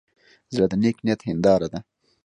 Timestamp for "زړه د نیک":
0.53-0.97